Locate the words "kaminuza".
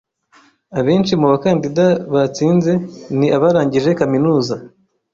3.99-4.55